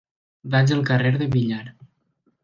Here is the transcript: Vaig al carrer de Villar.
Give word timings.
Vaig 0.53 0.71
al 0.75 0.79
carrer 0.89 1.11
de 1.23 1.27
Villar. 1.35 1.61